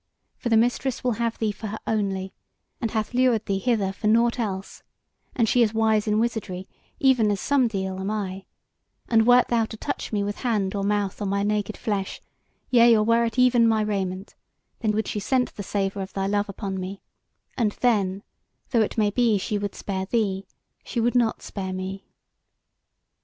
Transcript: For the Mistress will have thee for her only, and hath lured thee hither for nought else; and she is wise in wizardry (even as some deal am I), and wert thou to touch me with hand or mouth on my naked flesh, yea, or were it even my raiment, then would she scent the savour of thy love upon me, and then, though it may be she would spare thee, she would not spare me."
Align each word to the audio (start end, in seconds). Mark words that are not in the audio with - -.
For 0.35 0.49
the 0.49 0.57
Mistress 0.57 1.03
will 1.03 1.11
have 1.21 1.37
thee 1.37 1.51
for 1.51 1.67
her 1.67 1.77
only, 1.85 2.33
and 2.81 2.89
hath 2.89 3.13
lured 3.13 3.45
thee 3.45 3.59
hither 3.59 3.91
for 3.91 4.07
nought 4.07 4.39
else; 4.39 4.81
and 5.35 5.47
she 5.47 5.61
is 5.61 5.75
wise 5.75 6.07
in 6.07 6.17
wizardry 6.17 6.67
(even 6.99 7.29
as 7.29 7.39
some 7.39 7.67
deal 7.67 7.99
am 7.99 8.09
I), 8.09 8.45
and 9.09 9.27
wert 9.27 9.49
thou 9.49 9.65
to 9.65 9.77
touch 9.77 10.11
me 10.11 10.23
with 10.23 10.37
hand 10.37 10.73
or 10.73 10.83
mouth 10.83 11.21
on 11.21 11.29
my 11.29 11.43
naked 11.43 11.77
flesh, 11.77 12.19
yea, 12.71 12.95
or 12.97 13.03
were 13.03 13.25
it 13.25 13.37
even 13.37 13.67
my 13.67 13.81
raiment, 13.81 14.33
then 14.79 14.89
would 14.93 15.07
she 15.07 15.19
scent 15.19 15.53
the 15.53 15.61
savour 15.61 16.01
of 16.01 16.13
thy 16.13 16.25
love 16.25 16.49
upon 16.49 16.79
me, 16.79 17.03
and 17.55 17.73
then, 17.73 18.23
though 18.71 18.81
it 18.81 18.97
may 18.97 19.11
be 19.11 19.37
she 19.37 19.59
would 19.59 19.75
spare 19.75 20.07
thee, 20.07 20.47
she 20.83 20.99
would 20.99 21.13
not 21.13 21.43
spare 21.43 21.73
me." 21.73 22.07